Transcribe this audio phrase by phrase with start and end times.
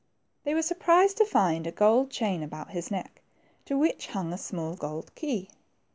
[0.45, 3.21] They were surprised to find a gold chain about his neck,
[3.65, 5.49] to which hung a small gold key.